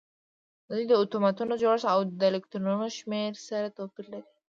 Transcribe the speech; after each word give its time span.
د 0.67 0.69
دوی 0.69 0.83
د 0.89 0.91
اتومونو 1.01 1.53
جوړښت 1.61 1.87
او 1.93 1.99
د 2.19 2.21
الکترونونو 2.31 2.85
شمیر 2.97 3.31
سره 3.49 3.67
توپیر 3.77 4.05
لري 4.11 4.29